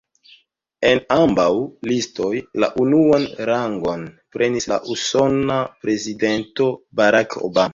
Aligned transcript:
En 0.91 1.01
ambaŭ 1.15 1.49
listoj, 1.91 2.31
la 2.63 2.69
unuan 2.85 3.27
rangon 3.51 4.07
prenis 4.37 4.67
la 4.75 4.81
usona 4.97 5.61
prezidento, 5.87 6.71
Barack 7.03 7.39
Obama. 7.51 7.69